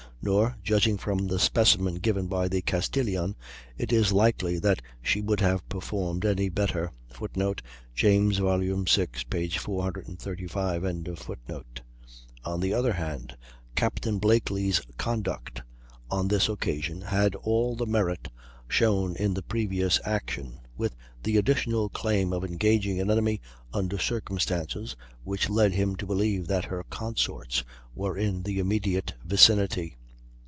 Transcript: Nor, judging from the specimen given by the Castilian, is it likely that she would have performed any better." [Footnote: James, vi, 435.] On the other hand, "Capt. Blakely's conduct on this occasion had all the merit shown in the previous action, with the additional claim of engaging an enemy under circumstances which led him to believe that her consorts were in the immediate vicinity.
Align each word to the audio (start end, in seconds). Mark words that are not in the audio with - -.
Nor, 0.23 0.55
judging 0.61 0.99
from 0.99 1.25
the 1.25 1.39
specimen 1.39 1.95
given 1.95 2.27
by 2.27 2.47
the 2.47 2.61
Castilian, 2.61 3.35
is 3.79 4.11
it 4.11 4.13
likely 4.13 4.59
that 4.59 4.79
she 5.01 5.19
would 5.19 5.39
have 5.39 5.67
performed 5.67 6.23
any 6.25 6.47
better." 6.47 6.91
[Footnote: 7.09 7.63
James, 7.95 8.37
vi, 8.37 8.59
435.] 9.49 11.81
On 12.45 12.59
the 12.59 12.71
other 12.71 12.93
hand, 12.93 13.35
"Capt. 13.73 14.19
Blakely's 14.21 14.79
conduct 14.99 15.63
on 16.11 16.27
this 16.27 16.47
occasion 16.47 17.01
had 17.01 17.33
all 17.33 17.75
the 17.75 17.87
merit 17.87 18.27
shown 18.67 19.15
in 19.15 19.33
the 19.33 19.41
previous 19.41 19.99
action, 20.05 20.59
with 20.77 20.95
the 21.23 21.35
additional 21.37 21.89
claim 21.89 22.31
of 22.31 22.43
engaging 22.45 23.01
an 23.01 23.09
enemy 23.09 23.41
under 23.73 23.97
circumstances 23.97 24.95
which 25.23 25.49
led 25.49 25.71
him 25.73 25.95
to 25.95 26.05
believe 26.05 26.45
that 26.45 26.65
her 26.65 26.85
consorts 26.91 27.63
were 27.95 28.15
in 28.15 28.43
the 28.43 28.59
immediate 28.59 29.15
vicinity. 29.25 29.97